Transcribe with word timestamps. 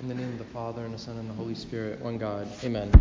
In 0.00 0.08
the 0.08 0.14
name 0.14 0.28
of 0.28 0.38
the 0.38 0.44
Father, 0.44 0.84
and 0.84 0.92
the 0.92 0.98
Son, 0.98 1.16
and 1.16 1.28
the 1.28 1.32
Holy 1.32 1.54
Spirit, 1.54 2.02
one 2.02 2.18
God. 2.18 2.46
Amen. 2.62 2.92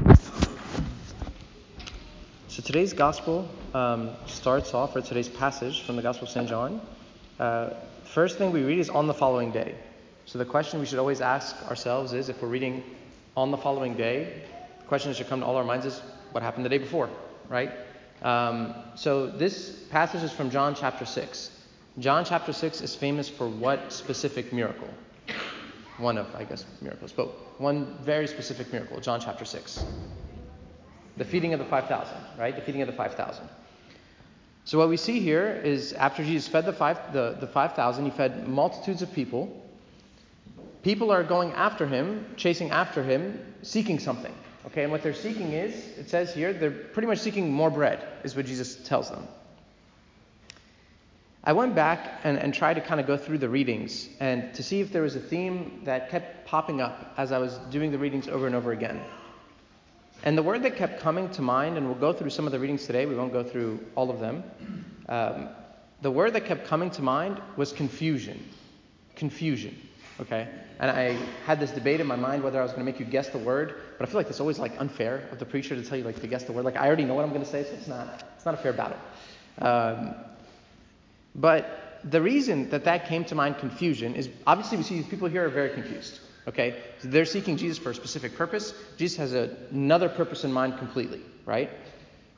So 2.47 2.63
today's 2.63 2.93
gospel 2.93 3.49
um, 3.73 4.11
starts 4.27 4.73
off, 4.73 4.95
or 4.95 5.01
today's 5.01 5.27
passage 5.27 5.81
from 5.81 5.97
the 5.97 6.01
Gospel 6.01 6.25
of 6.25 6.31
St. 6.31 6.47
John. 6.47 6.79
Uh, 7.37 7.71
first 8.05 8.37
thing 8.37 8.53
we 8.53 8.63
read 8.63 8.79
is 8.79 8.89
on 8.89 9.07
the 9.07 9.13
following 9.13 9.51
day. 9.51 9.75
So 10.25 10.39
the 10.39 10.45
question 10.45 10.79
we 10.79 10.85
should 10.85 10.97
always 10.99 11.19
ask 11.19 11.61
ourselves 11.69 12.13
is 12.13 12.29
if 12.29 12.41
we're 12.41 12.47
reading 12.47 12.81
on 13.35 13.51
the 13.51 13.57
following 13.57 13.95
day, 13.95 14.43
the 14.79 14.85
question 14.85 15.11
that 15.11 15.17
should 15.17 15.27
come 15.27 15.41
to 15.41 15.45
all 15.45 15.57
our 15.57 15.65
minds 15.65 15.85
is 15.85 16.01
what 16.31 16.43
happened 16.43 16.63
the 16.63 16.69
day 16.69 16.77
before, 16.77 17.09
right? 17.49 17.73
Um, 18.21 18.73
so 18.95 19.27
this 19.27 19.83
passage 19.89 20.23
is 20.23 20.31
from 20.31 20.49
John 20.49 20.75
chapter 20.75 21.03
6. 21.03 21.51
John 21.99 22.23
chapter 22.23 22.53
6 22.53 22.79
is 22.79 22.95
famous 22.95 23.27
for 23.27 23.49
what 23.49 23.91
specific 23.91 24.53
miracle? 24.53 24.87
One 25.97 26.17
of, 26.17 26.33
I 26.35 26.43
guess, 26.43 26.65
miracles, 26.81 27.11
but 27.11 27.27
one 27.59 27.97
very 28.01 28.27
specific 28.27 28.71
miracle, 28.71 28.99
John 28.99 29.19
chapter 29.19 29.45
6. 29.45 29.85
The 31.17 31.25
feeding 31.25 31.53
of 31.53 31.59
the 31.59 31.65
5,000, 31.65 32.13
right? 32.37 32.55
The 32.55 32.61
feeding 32.61 32.81
of 32.81 32.87
the 32.87 32.93
5,000. 32.93 33.47
So 34.65 34.79
what 34.79 34.89
we 34.89 34.97
see 34.97 35.19
here 35.19 35.61
is 35.63 35.93
after 35.93 36.23
Jesus 36.23 36.47
fed 36.47 36.65
the, 36.65 36.73
five, 36.73 37.13
the, 37.13 37.37
the 37.39 37.47
5,000, 37.47 38.05
he 38.05 38.11
fed 38.11 38.47
multitudes 38.47 39.01
of 39.01 39.13
people. 39.13 39.63
People 40.81 41.11
are 41.11 41.23
going 41.23 41.51
after 41.53 41.85
him, 41.87 42.25
chasing 42.35 42.71
after 42.71 43.03
him, 43.03 43.39
seeking 43.61 43.99
something. 43.99 44.33
Okay, 44.65 44.83
and 44.83 44.91
what 44.91 45.03
they're 45.03 45.13
seeking 45.13 45.53
is, 45.53 45.75
it 45.97 46.09
says 46.09 46.33
here, 46.33 46.51
they're 46.51 46.71
pretty 46.71 47.07
much 47.07 47.19
seeking 47.19 47.53
more 47.53 47.69
bread, 47.69 48.03
is 48.23 48.35
what 48.35 48.45
Jesus 48.45 48.75
tells 48.87 49.09
them. 49.09 49.27
I 51.45 51.53
went 51.53 51.75
back 51.75 52.21
and, 52.23 52.37
and 52.37 52.53
tried 52.53 52.73
to 52.75 52.81
kind 52.81 52.99
of 52.99 53.05
go 53.05 53.17
through 53.17 53.37
the 53.37 53.49
readings 53.49 54.09
and 54.19 54.53
to 54.55 54.63
see 54.63 54.81
if 54.81 54.91
there 54.91 55.03
was 55.03 55.15
a 55.15 55.19
theme 55.19 55.81
that 55.83 56.09
kept 56.09 56.47
popping 56.47 56.81
up 56.81 57.13
as 57.17 57.31
I 57.31 57.37
was 57.37 57.57
doing 57.69 57.91
the 57.91 57.99
readings 57.99 58.27
over 58.27 58.47
and 58.47 58.55
over 58.55 58.71
again. 58.71 58.99
And 60.23 60.35
the 60.35 60.41
word 60.41 60.63
that 60.63 60.75
kept 60.75 61.01
coming 61.01 61.29
to 61.31 61.43
mind, 61.43 61.77
and 61.77 61.85
we'll 61.85 61.99
go 61.99 62.11
through 62.11 62.31
some 62.31 62.47
of 62.47 62.51
the 62.51 62.59
readings 62.59 62.87
today, 62.87 63.05
we 63.05 63.15
won't 63.15 63.31
go 63.31 63.43
through 63.43 63.79
all 63.93 64.09
of 64.09 64.19
them. 64.19 64.43
Um, 65.07 65.49
the 66.01 66.09
word 66.09 66.33
that 66.33 66.45
kept 66.45 66.65
coming 66.65 66.89
to 66.91 67.03
mind 67.03 67.39
was 67.57 67.71
confusion. 67.71 68.43
Confusion. 69.15 69.77
Okay? 70.19 70.47
And 70.79 70.89
I 70.89 71.13
had 71.45 71.59
this 71.59 71.71
debate 71.71 71.99
in 71.99 72.07
my 72.07 72.15
mind 72.15 72.43
whether 72.43 72.59
I 72.59 72.63
was 72.63 72.71
going 72.71 72.83
to 72.83 72.91
make 72.91 72.99
you 72.99 73.05
guess 73.05 73.29
the 73.29 73.37
word, 73.37 73.75
but 73.99 74.07
I 74.07 74.11
feel 74.11 74.19
like 74.19 74.29
it's 74.29 74.39
always 74.39 74.57
like 74.57 74.73
unfair 74.79 75.27
of 75.31 75.37
the 75.37 75.45
preacher 75.45 75.75
to 75.75 75.83
tell 75.83 75.97
you 75.97 76.03
like 76.03 76.19
to 76.21 76.27
guess 76.27 76.43
the 76.43 76.53
word. 76.53 76.65
Like 76.65 76.75
I 76.75 76.87
already 76.87 77.05
know 77.05 77.13
what 77.13 77.23
I'm 77.23 77.31
going 77.31 77.43
to 77.43 77.49
say, 77.49 77.63
so 77.63 77.71
it's 77.73 77.87
not 77.87 78.23
it's 78.35 78.45
not 78.45 78.55
a 78.55 78.57
fair 78.57 78.73
battle. 78.73 78.97
Um, 79.59 80.15
but 81.35 81.99
the 82.03 82.21
reason 82.21 82.69
that 82.69 82.85
that 82.85 83.07
came 83.07 83.25
to 83.25 83.35
mind 83.35 83.57
confusion 83.57 84.15
is 84.15 84.29
obviously 84.45 84.77
we 84.77 84.83
see 84.83 84.95
these 84.95 85.07
people 85.07 85.27
here 85.27 85.45
are 85.45 85.49
very 85.49 85.71
confused. 85.71 86.19
Okay? 86.47 86.81
So 86.99 87.07
they're 87.07 87.25
seeking 87.25 87.57
Jesus 87.57 87.77
for 87.77 87.89
a 87.89 87.95
specific 87.95 88.35
purpose. 88.35 88.73
Jesus 88.97 89.17
has 89.17 89.33
a, 89.33 89.55
another 89.71 90.09
purpose 90.09 90.43
in 90.43 90.53
mind 90.53 90.77
completely, 90.77 91.21
right? 91.45 91.69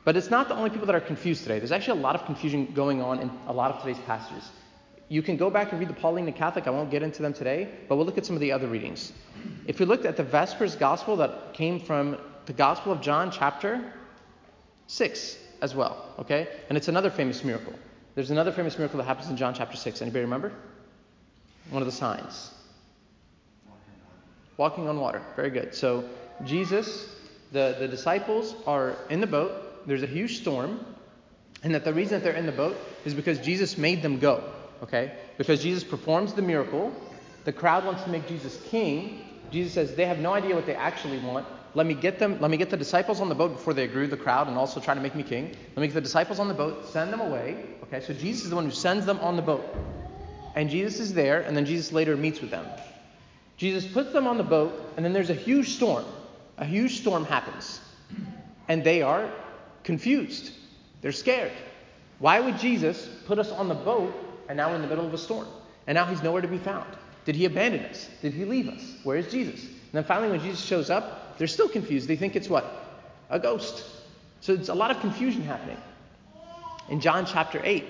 But 0.05 0.15
it's 0.15 0.29
not 0.29 0.47
the 0.47 0.55
only 0.55 0.69
people 0.69 0.85
that 0.85 0.95
are 0.95 1.01
confused 1.01 1.43
today. 1.43 1.59
There's 1.59 1.73
actually 1.73 1.99
a 1.99 2.03
lot 2.03 2.15
of 2.15 2.25
confusion 2.25 2.71
going 2.73 3.01
on 3.01 3.19
in 3.19 3.29
a 3.47 3.53
lot 3.53 3.71
of 3.71 3.81
today's 3.81 4.01
passages. 4.05 4.49
You 5.09 5.21
can 5.21 5.35
go 5.35 5.49
back 5.49 5.71
and 5.71 5.79
read 5.79 5.89
the 5.89 5.93
Pauline 5.93 6.27
and 6.27 6.35
Catholic. 6.35 6.67
I 6.67 6.69
won't 6.69 6.91
get 6.91 7.03
into 7.03 7.21
them 7.21 7.33
today, 7.33 7.69
but 7.87 7.97
we'll 7.97 8.05
look 8.05 8.17
at 8.17 8.25
some 8.25 8.35
of 8.35 8.41
the 8.41 8.53
other 8.53 8.67
readings. 8.67 9.11
If 9.65 9.79
we 9.79 9.85
looked 9.85 10.05
at 10.05 10.15
the 10.15 10.23
Vespers 10.23 10.75
Gospel 10.75 11.17
that 11.17 11.53
came 11.53 11.79
from 11.79 12.17
the 12.45 12.53
Gospel 12.53 12.93
of 12.93 13.01
John, 13.01 13.31
chapter 13.31 13.93
6 14.87 15.37
as 15.61 15.75
well, 15.75 16.13
okay? 16.19 16.47
And 16.69 16.77
it's 16.77 16.87
another 16.87 17.09
famous 17.09 17.43
miracle. 17.43 17.73
There's 18.17 18.31
another 18.31 18.51
famous 18.51 18.79
miracle 18.79 18.97
that 18.97 19.03
happens 19.03 19.29
in 19.29 19.37
John 19.37 19.53
chapter 19.53 19.77
6. 19.77 20.01
Anybody 20.01 20.23
remember? 20.23 20.51
One 21.69 21.83
of 21.83 21.85
the 21.85 21.91
signs. 21.91 22.49
Walking 24.57 24.87
on 24.87 24.99
water. 24.99 25.21
Very 25.35 25.51
good. 25.51 25.75
So 25.75 26.03
Jesus, 26.43 27.13
the, 27.51 27.75
the 27.77 27.87
disciples 27.87 28.55
are 28.65 28.95
in 29.11 29.21
the 29.21 29.27
boat. 29.27 29.85
There's 29.85 30.01
a 30.01 30.07
huge 30.07 30.41
storm. 30.41 30.83
And 31.61 31.75
that 31.75 31.85
the 31.85 31.93
reason 31.93 32.13
that 32.13 32.23
they're 32.23 32.33
in 32.33 32.47
the 32.47 32.51
boat 32.51 32.75
is 33.05 33.13
because 33.13 33.37
Jesus 33.37 33.77
made 33.77 34.01
them 34.01 34.17
go. 34.17 34.43
Okay? 34.81 35.11
Because 35.37 35.61
Jesus 35.61 35.83
performs 35.83 36.33
the 36.33 36.41
miracle. 36.41 36.91
The 37.43 37.53
crowd 37.53 37.85
wants 37.85 38.01
to 38.05 38.09
make 38.09 38.27
Jesus 38.27 38.59
king. 38.71 39.21
Jesus 39.51 39.73
says 39.73 39.93
they 39.93 40.07
have 40.07 40.17
no 40.17 40.33
idea 40.33 40.55
what 40.55 40.65
they 40.65 40.73
actually 40.73 41.19
want. 41.19 41.45
Let 41.77 41.85
me 41.85 41.93
get 41.93 42.17
them, 42.17 42.41
let 42.41 42.49
me 42.49 42.57
get 42.57 42.71
the 42.71 42.75
disciples 42.75 43.21
on 43.21 43.29
the 43.29 43.35
boat 43.35 43.53
before 43.53 43.71
they 43.71 43.83
agree 43.83 44.01
with 44.01 44.09
the 44.09 44.17
crowd 44.17 44.47
and 44.47 44.57
also 44.57 44.79
try 44.79 44.95
to 44.95 44.99
make 44.99 45.13
me 45.13 45.21
king. 45.21 45.55
Let 45.75 45.81
me 45.81 45.85
get 45.85 45.93
the 45.93 46.01
disciples 46.01 46.39
on 46.39 46.47
the 46.47 46.53
boat, 46.55 46.87
send 46.87 47.13
them 47.13 47.19
away. 47.19 47.65
Okay, 47.83 47.99
so 47.99 48.13
Jesus 48.13 48.45
is 48.45 48.49
the 48.49 48.55
one 48.55 48.65
who 48.65 48.71
sends 48.71 49.05
them 49.05 49.19
on 49.19 49.35
the 49.35 49.43
boat. 49.43 49.63
And 50.55 50.71
Jesus 50.71 50.99
is 50.99 51.13
there, 51.13 51.41
and 51.41 51.55
then 51.55 51.67
Jesus 51.67 51.91
later 51.91 52.17
meets 52.17 52.41
with 52.41 52.49
them. 52.49 52.65
Jesus 53.57 53.85
puts 53.85 54.11
them 54.11 54.25
on 54.25 54.39
the 54.39 54.43
boat, 54.43 54.73
and 54.95 55.05
then 55.05 55.13
there's 55.13 55.29
a 55.29 55.35
huge 55.35 55.75
storm. 55.75 56.03
A 56.57 56.65
huge 56.65 56.99
storm 57.01 57.25
happens. 57.25 57.79
And 58.67 58.83
they 58.83 59.03
are 59.03 59.31
confused. 59.83 60.53
They're 61.01 61.11
scared. 61.11 61.51
Why 62.17 62.39
would 62.39 62.57
Jesus 62.57 63.07
put 63.27 63.37
us 63.37 63.51
on 63.51 63.67
the 63.67 63.75
boat 63.75 64.15
and 64.49 64.57
now 64.57 64.69
we're 64.69 64.77
in 64.77 64.81
the 64.81 64.87
middle 64.87 65.05
of 65.05 65.13
a 65.13 65.17
storm? 65.19 65.45
And 65.85 65.95
now 65.95 66.05
he's 66.05 66.23
nowhere 66.23 66.41
to 66.41 66.47
be 66.47 66.57
found. 66.57 66.87
Did 67.25 67.35
he 67.35 67.45
abandon 67.45 67.85
us? 67.85 68.09
Did 68.23 68.33
he 68.33 68.45
leave 68.45 68.67
us? 68.67 68.81
Where 69.03 69.17
is 69.17 69.29
Jesus? 69.29 69.76
And 69.87 69.93
then 69.93 70.03
finally, 70.03 70.29
when 70.29 70.41
Jesus 70.41 70.63
shows 70.63 70.89
up, 70.89 71.37
they're 71.37 71.47
still 71.47 71.69
confused. 71.69 72.07
They 72.07 72.15
think 72.15 72.35
it's 72.35 72.49
what? 72.49 72.65
A 73.29 73.39
ghost. 73.39 73.85
So 74.41 74.53
it's 74.53 74.69
a 74.69 74.73
lot 74.73 74.91
of 74.91 74.99
confusion 74.99 75.41
happening. 75.43 75.77
In 76.89 76.99
John 76.99 77.25
chapter 77.25 77.61
8, 77.63 77.85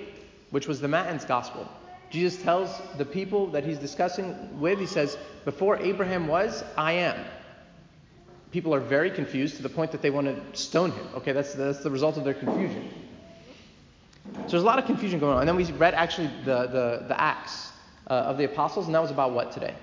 which 0.52 0.68
was 0.68 0.80
the 0.80 0.88
Matins 0.88 1.26
gospel, 1.26 1.68
Jesus 2.10 2.42
tells 2.42 2.70
the 2.98 3.06
people 3.06 3.48
that 3.48 3.64
he's 3.64 3.78
discussing 3.78 4.60
with, 4.60 4.80
he 4.80 4.86
says, 4.86 5.18
Before 5.44 5.78
Abraham 5.78 6.28
was, 6.28 6.64
I 6.78 6.94
am. 6.94 7.26
People 8.52 8.74
are 8.74 8.80
very 8.80 9.12
confused 9.12 9.58
to 9.58 9.64
the 9.64 9.70
point 9.70 9.92
that 9.92 10.02
they 10.02 10.10
want 10.10 10.28
to 10.28 10.60
stone 10.60 10.92
him. 10.92 11.06
Okay, 11.16 11.34
that's, 11.34 11.54
that's 11.54 11.80
the 11.80 11.92
result 11.92 12.18
of 12.18 12.24
their 12.24 12.34
confusion. 12.34 12.90
So 14.34 14.52
there's 14.52 14.64
a 14.64 14.66
lot 14.66 14.80
of 14.80 14.86
confusion 14.86 15.20
going 15.20 15.34
on. 15.34 15.40
And 15.42 15.50
then 15.50 15.56
we 15.56 15.66
read 15.74 15.94
actually 15.94 16.30
the, 16.46 16.68
the, 16.68 17.06
the 17.08 17.20
Acts 17.20 17.72
uh, 18.10 18.14
of 18.14 18.38
the 18.38 18.46
Apostles, 18.46 18.86
and 18.86 18.96
that 18.96 19.02
was 19.02 19.12
about 19.12 19.34
what 19.34 19.52
today? 19.52 19.74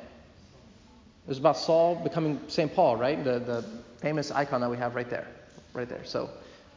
It 1.25 1.29
was 1.29 1.39
about 1.39 1.57
Saul 1.57 1.95
becoming 1.97 2.41
St. 2.49 2.75
Paul, 2.75 2.97
right? 2.97 3.23
The, 3.23 3.39
the 3.39 3.65
famous 3.99 4.31
icon 4.31 4.61
that 4.61 4.71
we 4.71 4.77
have 4.77 4.95
right 4.95 5.09
there. 5.09 5.27
Right 5.73 5.89
there. 5.89 6.05
So, 6.05 6.29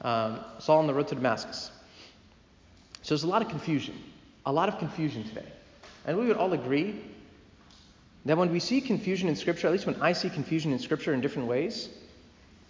um, 0.02 0.40
Saul 0.60 0.80
on 0.80 0.88
the 0.88 0.94
road 0.94 1.10
to 1.10 1.16
Damascus. 1.16 1.72
So 3.02 3.14
there's 3.14 3.24
a 3.24 3.28
lot 3.28 3.42
of 3.42 3.50
confusion. 3.50 4.02
A 4.46 4.52
lot 4.52 4.70
of 4.70 4.80
confusion 4.80 5.26
today. 5.26 5.46
And 6.06 6.18
we 6.18 6.28
would 6.28 6.38
all 6.38 6.54
agree 6.54 7.02
that 8.26 8.38
when 8.38 8.52
we 8.52 8.60
see 8.60 8.80
confusion 8.80 9.28
in 9.28 9.36
Scripture, 9.36 9.68
at 9.68 9.74
least 9.74 9.86
when 9.86 10.02
I 10.02 10.14
see 10.14 10.30
confusion 10.30 10.72
in 10.72 10.80
Scripture 10.80 11.14
in 11.14 11.20
different 11.20 11.48
ways, 11.48 11.90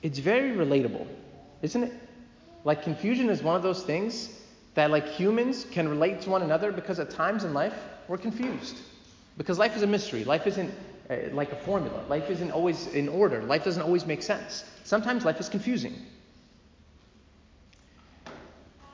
it's 0.02 0.20
very 0.20 0.52
relatable, 0.52 1.06
isn't 1.62 1.84
it? 1.84 1.94
Like, 2.64 2.84
confusion 2.84 3.30
is 3.30 3.44
one 3.44 3.56
of 3.56 3.64
those 3.64 3.84
things 3.84 4.30
that, 4.74 4.92
like, 4.92 5.08
humans 5.08 5.66
can 5.72 5.88
relate 5.88 6.22
to 6.22 6.30
one 6.30 6.42
another 6.42 6.72
because 6.72 7.00
at 7.00 7.10
times 7.10 7.44
in 7.44 7.54
life, 7.54 7.74
we're 8.08 8.18
confused. 8.18 8.78
Because 9.38 9.58
life 9.60 9.76
is 9.76 9.84
a 9.84 9.88
mystery. 9.88 10.24
Life 10.24 10.48
isn't 10.48 10.72
uh, 11.10 11.16
like 11.32 11.52
a 11.52 11.56
formula. 11.56 12.04
Life 12.10 12.30
isn't 12.30 12.52
always 12.52 12.88
in 12.88 13.08
order. 13.10 13.42
Life 13.44 13.64
doesn't 13.64 13.82
always 13.82 14.06
make 14.06 14.22
sense. 14.22 14.66
Sometimes 14.84 15.26
life 15.26 15.40
is 15.40 15.50
confusing. 15.50 15.94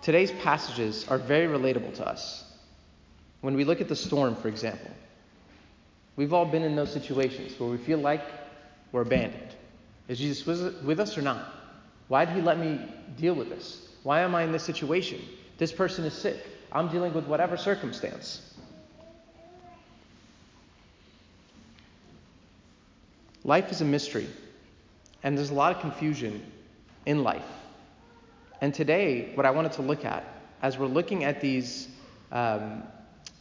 Today's 0.01 0.31
passages 0.31 1.07
are 1.07 1.17
very 1.17 1.47
relatable 1.47 1.95
to 1.95 2.07
us. 2.07 2.43
When 3.41 3.55
we 3.55 3.63
look 3.63 3.81
at 3.81 3.87
the 3.87 3.95
storm, 3.95 4.35
for 4.35 4.47
example, 4.47 4.91
we've 6.15 6.33
all 6.33 6.45
been 6.45 6.63
in 6.63 6.75
those 6.75 6.91
situations 6.91 7.59
where 7.59 7.69
we 7.69 7.77
feel 7.77 7.99
like 7.99 8.23
we're 8.91 9.01
abandoned. 9.01 9.55
Is 10.07 10.19
Jesus 10.19 10.45
with 10.83 10.99
us 10.99 11.17
or 11.17 11.21
not? 11.21 11.53
Why 12.09 12.25
did 12.25 12.35
he 12.35 12.41
let 12.41 12.59
me 12.59 12.79
deal 13.17 13.33
with 13.33 13.49
this? 13.49 13.87
Why 14.03 14.21
am 14.21 14.35
I 14.35 14.43
in 14.43 14.51
this 14.51 14.63
situation? 14.63 15.21
This 15.57 15.71
person 15.71 16.03
is 16.05 16.13
sick. 16.13 16.37
I'm 16.71 16.89
dealing 16.89 17.13
with 17.13 17.25
whatever 17.25 17.55
circumstance. 17.55 18.52
Life 23.45 23.71
is 23.71 23.81
a 23.81 23.85
mystery, 23.85 24.27
and 25.21 25.37
there's 25.37 25.49
a 25.49 25.53
lot 25.53 25.75
of 25.75 25.81
confusion 25.81 26.41
in 27.05 27.23
life. 27.23 27.45
And 28.61 28.73
today, 28.73 29.31
what 29.35 29.45
I 29.45 29.51
wanted 29.51 29.73
to 29.73 29.81
look 29.81 30.05
at, 30.05 30.23
as 30.61 30.77
we're 30.77 30.87
looking 30.87 31.25
at 31.25 31.41
these, 31.41 31.89
um, 32.31 32.83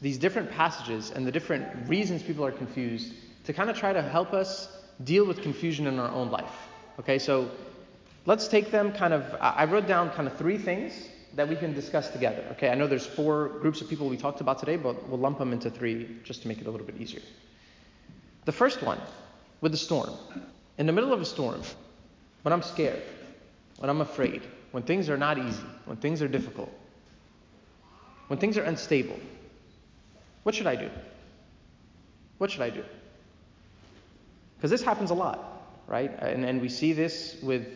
these 0.01 0.19
different 0.19 0.51
passages 0.51 1.13
and 1.13 1.25
the 1.25 1.31
different 1.31 1.89
reasons 1.89 2.21
people 2.23 2.45
are 2.45 2.51
confused, 2.51 3.15
to 3.45 3.53
kind 3.53 3.71
of 3.71 3.77
try 3.77 3.93
to 3.93 4.03
help 4.03 4.33
us 4.33 4.69
deal 5.05 5.25
with 5.25 5.41
confusion 5.41 5.87
in 5.87 6.01
our 6.01 6.11
own 6.11 6.33
life. 6.33 6.53
Okay, 6.99 7.21
so 7.21 7.49
let's 8.27 8.49
take 8.49 8.73
them 8.73 8.93
kind 8.93 9.15
of, 9.15 9.25
I 9.41 9.67
wrote 9.67 9.87
down 9.87 10.11
kind 10.11 10.27
of 10.27 10.37
three 10.37 10.59
things 10.59 11.09
that 11.35 11.49
we 11.49 11.55
can 11.55 11.73
discuss 11.73 12.11
together. 12.11 12.45
Okay, 12.53 12.71
I 12.71 12.75
know 12.75 12.89
there's 12.89 13.07
four 13.07 13.49
groups 13.61 13.81
of 13.81 13.89
people 13.89 14.09
we 14.09 14.17
talked 14.17 14.41
about 14.41 14.59
today, 14.59 14.77
but 14.77 15.09
we'll 15.09 15.21
lump 15.21 15.39
them 15.39 15.53
into 15.53 15.71
three 15.71 16.17
just 16.25 16.43
to 16.43 16.49
make 16.49 16.61
it 16.61 16.67
a 16.67 16.71
little 16.71 16.87
bit 16.87 17.01
easier. 17.01 17.23
The 18.45 18.53
first 18.53 18.83
one 18.83 18.99
with 19.63 19.73
a 19.73 19.79
storm. 19.79 20.11
In 20.77 20.85
the 20.85 20.93
middle 20.93 21.15
of 21.15 21.23
a 21.23 21.25
storm, 21.25 21.63
when 22.43 22.53
I'm 22.53 22.63
scared, 22.63 23.03
when 23.79 23.89
I'm 23.89 24.03
afraid, 24.03 24.43
when 24.73 24.83
things 24.83 25.09
are 25.09 25.17
not 25.17 25.39
easy, 25.39 25.65
when 25.87 25.97
things 25.97 26.21
are 26.21 26.29
difficult, 26.29 26.71
when 28.27 28.39
things 28.39 28.59
are 28.59 28.65
unstable, 28.65 29.19
what 30.43 30.55
should 30.55 30.67
I 30.67 30.77
do? 30.77 30.91
What 32.39 32.51
should 32.51 32.63
I 32.63 32.71
do? 32.71 32.85
Because 34.57 34.71
this 34.71 34.83
happens 34.83 35.11
a 35.11 35.15
lot, 35.15 35.63
right? 35.87 36.11
And, 36.19 36.45
and 36.45 36.61
we 36.61 36.69
see 36.69 36.93
this 36.93 37.37
with, 37.43 37.67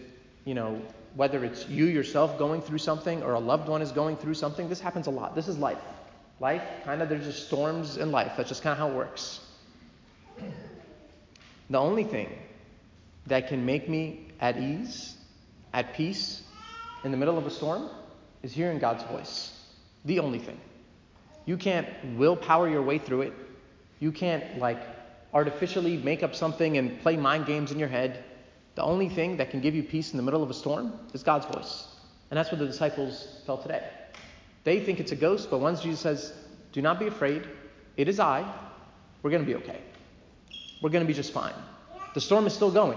you 0.45 0.55
know, 0.55 0.81
whether 1.15 1.45
it's 1.45 1.69
you 1.69 1.87
yourself 1.87 2.39
going 2.39 2.61
through 2.61 2.79
something 2.79 3.23
or 3.23 3.35
a 3.35 3.41
loved 3.41 3.69
one 3.69 3.81
is 3.81 3.93
going 3.93 4.17
through 4.17 4.35
something, 4.35 4.69
this 4.69 4.81
happens 4.81 5.07
a 5.07 5.11
lot. 5.11 5.35
This 5.35 5.49
is 5.49 5.57
life. 5.57 5.79
Life, 6.41 6.63
kind 6.85 7.01
of, 7.01 7.09
there's 7.09 7.25
just 7.25 7.47
storms 7.47 7.97
in 7.97 8.11
life. 8.11 8.33
That's 8.37 8.49
just 8.49 8.63
kind 8.63 8.73
of 8.73 8.79
how 8.79 8.91
it 8.91 8.95
works. 8.95 9.41
The 11.71 11.79
only 11.79 12.05
thing 12.05 12.31
that 13.27 13.49
can 13.49 13.67
make 13.67 13.89
me 13.89 14.29
at 14.41 14.57
ease, 14.57 15.17
at 15.73 15.95
peace, 15.95 16.43
in 17.05 17.11
the 17.11 17.17
middle 17.17 17.39
of 17.39 17.47
a 17.47 17.51
storm 17.51 17.89
is 18.43 18.53
hearing 18.53 18.79
God's 18.79 19.03
voice. 19.05 19.53
The 20.05 20.21
only 20.21 20.39
thing. 20.39 20.61
You 21.45 21.57
can't 21.57 21.89
willpower 22.17 22.69
your 22.69 22.83
way 22.83 22.99
through 22.99 23.23
it. 23.23 23.33
You 23.99 24.13
can't, 24.13 24.59
like, 24.59 24.79
artificially 25.33 25.97
make 25.97 26.23
up 26.23 26.35
something 26.35 26.77
and 26.79 27.01
play 27.01 27.17
mind 27.17 27.47
games 27.47 27.73
in 27.73 27.79
your 27.79 27.89
head. 27.89 28.25
The 28.75 28.83
only 28.83 29.09
thing 29.09 29.39
that 29.39 29.51
can 29.51 29.61
give 29.61 29.75
you 29.75 29.83
peace 29.83 30.13
in 30.13 30.17
the 30.17 30.23
middle 30.23 30.43
of 30.43 30.51
a 30.51 30.55
storm 30.55 30.93
is 31.15 31.23
God's 31.23 31.47
voice. 31.47 31.87
And 32.31 32.39
that's 32.39 32.51
what 32.51 32.59
the 32.59 32.67
disciples 32.67 33.27
felt 33.47 33.63
today. 33.63 33.89
They 34.65 34.81
think 34.81 35.01
it's 35.01 35.13
a 35.13 35.17
ghost, 35.17 35.49
but 35.51 35.59
once 35.59 35.81
Jesus 35.81 36.01
says, 36.01 36.33
Do 36.73 36.83
not 36.83 36.99
be 36.99 37.07
afraid, 37.07 37.47
it 37.97 38.09
is 38.09 38.19
I, 38.21 38.45
we're 39.23 39.31
going 39.31 39.45
to 39.45 39.47
be 39.47 39.55
okay. 39.57 39.81
We're 40.87 40.93
going 40.93 41.05
to 41.05 41.09
be 41.09 41.15
just 41.15 41.33
fine. 41.33 41.53
The 42.15 42.21
storm 42.21 42.47
is 42.47 42.53
still 42.53 42.71
going, 42.71 42.97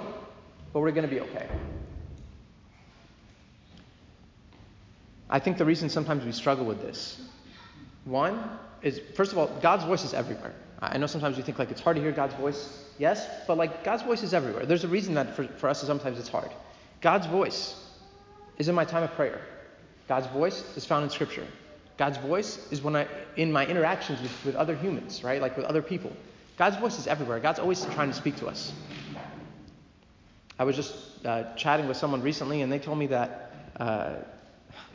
but 0.73 0.81
we're 0.81 0.91
going 0.91 1.09
to 1.09 1.15
be 1.15 1.21
okay. 1.21 1.49
I 5.27 5.39
think 5.39 5.57
the 5.57 5.65
reason 5.65 5.89
sometimes 5.89 6.23
we 6.23 6.31
struggle 6.31 6.67
with 6.67 6.83
this, 6.83 7.19
one 8.05 8.47
is, 8.83 9.01
first 9.15 9.31
of 9.31 9.39
all, 9.39 9.47
God's 9.63 9.85
voice 9.85 10.03
is 10.03 10.13
everywhere. 10.13 10.53
I 10.79 10.99
know 10.99 11.07
sometimes 11.07 11.35
you 11.35 11.41
think 11.41 11.57
like 11.57 11.71
it's 11.71 11.81
hard 11.81 11.95
to 11.95 12.01
hear 12.03 12.11
God's 12.11 12.35
voice. 12.35 12.85
Yes, 12.99 13.27
but 13.47 13.57
like 13.57 13.83
God's 13.83 14.03
voice 14.03 14.21
is 14.21 14.35
everywhere. 14.35 14.67
There's 14.67 14.83
a 14.83 14.87
reason 14.87 15.15
that 15.15 15.35
for, 15.35 15.45
for 15.57 15.67
us 15.67 15.81
sometimes 15.81 16.19
it's 16.19 16.29
hard. 16.29 16.51
God's 17.01 17.25
voice 17.25 17.75
is 18.59 18.67
in 18.67 18.75
my 18.75 18.85
time 18.85 19.01
of 19.01 19.11
prayer. 19.13 19.41
God's 20.07 20.27
voice 20.27 20.63
is 20.77 20.85
found 20.85 21.05
in 21.05 21.09
Scripture. 21.09 21.47
God's 21.97 22.19
voice 22.19 22.71
is 22.71 22.83
when 22.83 22.95
I 22.95 23.07
in 23.35 23.51
my 23.51 23.65
interactions 23.65 24.21
with, 24.21 24.45
with 24.45 24.55
other 24.55 24.75
humans, 24.75 25.23
right? 25.23 25.41
Like 25.41 25.57
with 25.57 25.65
other 25.65 25.81
people. 25.81 26.15
God's 26.59 26.75
voice 26.75 26.99
is 26.99 27.07
everywhere. 27.07 27.39
God's 27.39 27.59
always 27.59 27.85
trying 27.85 28.09
to 28.09 28.13
speak 28.13 28.35
to 28.35 28.47
us. 28.47 28.73
I 30.59 30.65
was 30.65 30.75
just 30.75 30.93
uh, 31.25 31.55
chatting 31.55 31.87
with 31.87 31.95
someone 31.95 32.21
recently, 32.21 32.63
and 32.63 32.69
they 32.69 32.79
told 32.79 32.97
me 32.97 33.07
that, 33.07 33.53
uh, 33.79 34.15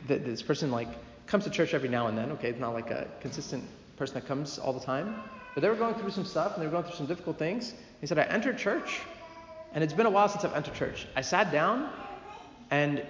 that 0.07 0.23
this 0.23 0.43
person 0.43 0.69
like 0.69 0.87
comes 1.25 1.43
to 1.45 1.49
church 1.49 1.73
every 1.73 1.89
now 1.89 2.05
and 2.05 2.15
then. 2.15 2.31
Okay, 2.33 2.49
it's 2.49 2.59
not 2.59 2.75
like 2.75 2.91
a 2.91 3.07
consistent 3.19 3.63
person 3.97 4.13
that 4.13 4.27
comes 4.27 4.59
all 4.59 4.73
the 4.73 4.79
time, 4.79 5.23
but 5.55 5.61
they 5.61 5.67
were 5.67 5.75
going 5.75 5.95
through 5.95 6.11
some 6.11 6.23
stuff 6.23 6.53
and 6.53 6.61
they 6.61 6.67
were 6.67 6.71
going 6.71 6.83
through 6.83 6.97
some 6.97 7.07
difficult 7.07 7.39
things. 7.39 7.73
He 7.99 8.05
said, 8.05 8.19
I 8.19 8.25
entered 8.25 8.59
church, 8.59 8.99
and 9.73 9.83
it's 9.83 9.93
been 9.93 10.05
a 10.05 10.11
while 10.11 10.29
since 10.29 10.45
I've 10.45 10.53
entered 10.53 10.75
church. 10.75 11.07
I 11.15 11.21
sat 11.21 11.51
down, 11.51 11.89
and 12.69 13.03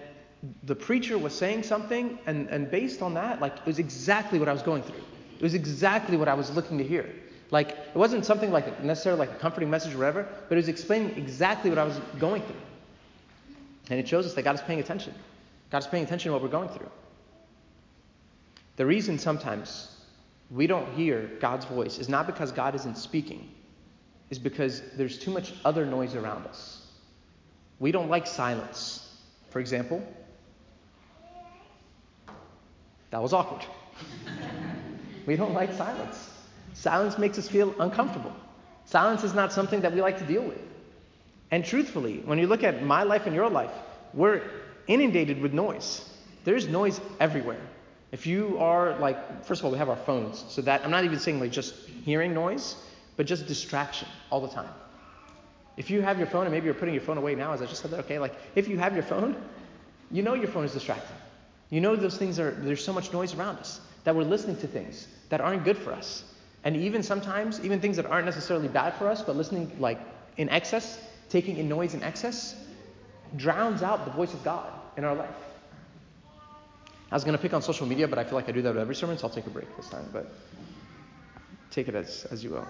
the 0.63 0.75
preacher 0.75 1.17
was 1.17 1.37
saying 1.37 1.63
something, 1.63 2.17
and, 2.25 2.47
and 2.47 2.71
based 2.71 3.01
on 3.01 3.15
that, 3.15 3.41
like 3.41 3.57
it 3.57 3.65
was 3.65 3.79
exactly 3.79 4.39
what 4.39 4.47
I 4.47 4.53
was 4.53 4.61
going 4.61 4.83
through. 4.83 5.03
It 5.39 5.43
was 5.43 5.55
exactly 5.55 6.15
what 6.15 6.29
I 6.29 6.35
was 6.35 6.49
looking 6.51 6.77
to 6.77 6.85
hear. 6.85 7.13
Like 7.51 7.69
it 7.69 7.95
wasn't 7.95 8.25
something 8.25 8.51
like 8.51 8.83
necessarily 8.83 9.19
like 9.19 9.31
a 9.31 9.39
comforting 9.39 9.69
message 9.69 9.93
or 9.93 9.99
whatever, 9.99 10.27
but 10.49 10.55
it 10.55 10.57
was 10.57 10.67
explaining 10.67 11.17
exactly 11.17 11.69
what 11.69 11.79
I 11.79 11.83
was 11.83 11.99
going 12.19 12.41
through. 12.41 12.55
And 13.89 13.99
it 13.99 14.07
shows 14.07 14.25
us 14.25 14.33
that 14.33 14.43
God 14.43 14.55
is 14.55 14.61
paying 14.61 14.79
attention. 14.79 15.13
God 15.69 15.79
is 15.79 15.87
paying 15.87 16.03
attention 16.03 16.29
to 16.29 16.33
what 16.33 16.41
we're 16.41 16.49
going 16.49 16.69
through. 16.69 16.89
The 18.77 18.85
reason 18.85 19.19
sometimes 19.19 19.95
we 20.51 20.67
don't 20.67 20.91
hear 20.93 21.31
God's 21.39 21.65
voice 21.65 21.97
is 21.97 22.09
not 22.09 22.25
because 22.25 22.51
God 22.51 22.75
isn't 22.75 22.97
speaking, 22.97 23.49
is 24.29 24.39
because 24.39 24.81
there's 24.97 25.17
too 25.17 25.31
much 25.31 25.53
other 25.63 25.85
noise 25.85 26.15
around 26.15 26.45
us. 26.47 26.81
We 27.79 27.91
don't 27.91 28.09
like 28.09 28.27
silence. 28.27 29.01
For 29.49 29.59
example, 29.59 30.05
that 33.11 33.21
was 33.21 33.33
awkward. 33.33 33.65
we 35.25 35.35
don't 35.35 35.53
like 35.53 35.71
silence. 35.73 36.29
Silence 36.75 37.17
makes 37.17 37.39
us 37.39 37.47
feel 37.47 37.73
uncomfortable. 37.79 38.33
Silence 38.85 39.23
is 39.23 39.33
not 39.33 39.51
something 39.51 39.81
that 39.81 39.93
we 39.93 40.01
like 40.01 40.19
to 40.19 40.25
deal 40.25 40.43
with. 40.43 40.59
And 41.49 41.63
truthfully, 41.65 42.21
when 42.25 42.37
you 42.37 42.47
look 42.47 42.63
at 42.63 42.83
my 42.83 43.03
life 43.03 43.25
and 43.25 43.33
your 43.35 43.49
life, 43.49 43.71
we're 44.13 44.41
inundated 44.87 45.41
with 45.41 45.53
noise. 45.53 46.07
There's 46.43 46.67
noise 46.67 46.99
everywhere. 47.19 47.61
If 48.11 48.27
you 48.27 48.57
are 48.59 48.99
like, 48.99 49.45
first 49.45 49.61
of 49.61 49.65
all, 49.65 49.71
we 49.71 49.77
have 49.77 49.89
our 49.89 49.95
phones, 49.95 50.43
so 50.49 50.61
that 50.61 50.83
I'm 50.83 50.91
not 50.91 51.05
even 51.05 51.17
saying 51.17 51.39
like 51.39 51.51
just 51.51 51.73
hearing 52.03 52.33
noise, 52.33 52.75
but 53.15 53.25
just 53.25 53.47
distraction 53.47 54.07
all 54.29 54.41
the 54.41 54.53
time. 54.53 54.69
If 55.77 55.89
you 55.89 56.01
have 56.01 56.17
your 56.17 56.27
phone 56.27 56.43
and 56.43 56.51
maybe 56.51 56.65
you're 56.65 56.73
putting 56.73 56.93
your 56.93 57.03
phone 57.03 57.17
away 57.17 57.35
now, 57.35 57.53
as 57.53 57.61
I 57.61 57.65
just 57.65 57.81
said 57.81 57.91
that, 57.91 58.01
okay, 58.01 58.19
like 58.19 58.35
if 58.55 58.67
you 58.67 58.77
have 58.77 58.93
your 58.93 59.03
phone, 59.03 59.35
you 60.11 60.23
know 60.23 60.33
your 60.33 60.47
phone 60.47 60.65
is 60.65 60.73
distracting. 60.73 61.15
You 61.69 61.81
know 61.81 61.95
those 61.95 62.17
things 62.17 62.39
are, 62.39 62.51
there's 62.51 62.83
so 62.83 62.93
much 62.93 63.11
noise 63.11 63.33
around 63.33 63.57
us 63.57 63.81
that 64.03 64.15
we're 64.15 64.23
listening 64.23 64.57
to 64.57 64.67
things 64.67 65.07
that 65.29 65.41
aren't 65.41 65.63
good 65.63 65.77
for 65.77 65.91
us. 65.91 66.23
And 66.65 66.75
even 66.75 67.03
sometimes, 67.03 67.63
even 67.63 67.79
things 67.79 67.95
that 67.97 68.07
aren't 68.07 68.25
necessarily 68.25 68.67
bad 68.67 68.95
for 68.95 69.07
us, 69.07 69.21
but 69.21 69.35
listening 69.35 69.71
like 69.79 69.99
in 70.37 70.49
excess, 70.49 70.99
taking 71.29 71.57
in 71.57 71.69
noise 71.69 71.93
in 71.93 72.03
excess, 72.03 72.55
drowns 73.35 73.83
out 73.83 74.05
the 74.05 74.11
voice 74.11 74.33
of 74.33 74.43
God 74.43 74.73
in 74.97 75.05
our 75.05 75.15
life. 75.15 75.29
I 77.11 77.15
was 77.15 77.23
going 77.23 77.37
to 77.37 77.41
pick 77.41 77.53
on 77.53 77.61
social 77.61 77.85
media, 77.85 78.07
but 78.07 78.17
I 78.17 78.23
feel 78.23 78.33
like 78.33 78.49
I 78.49 78.51
do 78.51 78.63
that 78.63 78.73
with 78.73 78.81
every 78.81 78.95
sermon, 78.95 79.17
so 79.17 79.27
I'll 79.27 79.33
take 79.33 79.45
a 79.45 79.51
break 79.51 79.73
this 79.77 79.89
time. 79.89 80.09
But 80.11 80.33
take 81.69 81.87
it 81.87 81.95
as, 81.95 82.25
as 82.31 82.43
you 82.43 82.49
will. 82.49 82.67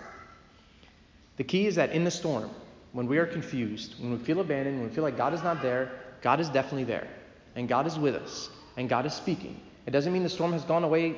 The 1.38 1.44
key 1.44 1.66
is 1.66 1.76
that 1.76 1.92
in 1.92 2.04
the 2.04 2.12
storm, 2.12 2.50
when 2.92 3.08
we 3.08 3.18
are 3.18 3.26
confused, 3.26 3.96
when 4.00 4.12
we 4.12 4.18
feel 4.18 4.42
abandoned, 4.42 4.80
when 4.80 4.90
we 4.90 4.94
feel 4.94 5.04
like 5.04 5.18
God 5.18 5.34
is 5.34 5.42
not 5.42 5.62
there, 5.62 5.92
God 6.22 6.40
is 6.40 6.50
definitely 6.50 6.84
there. 6.84 7.08
And 7.56 7.70
God 7.70 7.88
is 7.88 7.98
with 7.98 8.16
us. 8.16 8.50
And 8.78 8.90
God 8.90 9.06
is 9.06 9.14
speaking. 9.14 9.60
It 9.86 9.92
doesn't 9.92 10.12
mean 10.12 10.24
the 10.24 10.30
storm 10.30 10.52
has 10.52 10.64
gone 10.64 10.84
away 10.84 11.16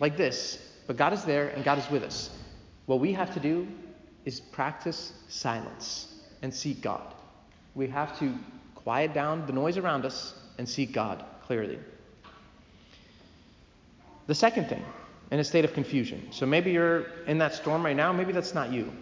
like 0.00 0.16
this, 0.16 0.58
but 0.90 0.96
God 0.96 1.12
is 1.12 1.22
there 1.22 1.50
and 1.50 1.62
God 1.62 1.78
is 1.78 1.88
with 1.88 2.02
us. 2.02 2.30
What 2.86 2.98
we 2.98 3.12
have 3.12 3.32
to 3.34 3.38
do 3.38 3.68
is 4.24 4.40
practice 4.40 5.12
silence 5.28 6.12
and 6.42 6.52
seek 6.52 6.80
God. 6.80 7.14
We 7.76 7.86
have 7.86 8.18
to 8.18 8.34
quiet 8.74 9.14
down 9.14 9.46
the 9.46 9.52
noise 9.52 9.76
around 9.76 10.04
us 10.04 10.34
and 10.58 10.68
seek 10.68 10.90
God 10.90 11.24
clearly. 11.46 11.78
The 14.26 14.34
second 14.34 14.68
thing, 14.68 14.84
in 15.30 15.38
a 15.38 15.44
state 15.44 15.64
of 15.64 15.74
confusion. 15.74 16.26
So 16.32 16.44
maybe 16.44 16.72
you're 16.72 17.02
in 17.28 17.38
that 17.38 17.54
storm 17.54 17.84
right 17.84 17.94
now, 17.94 18.12
maybe 18.12 18.32
that's 18.32 18.52
not 18.52 18.72
you. 18.72 18.92